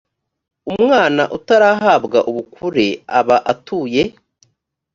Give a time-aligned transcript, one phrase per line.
[0.73, 2.87] umwana utarahabwa ubukure
[3.19, 4.03] aba atuye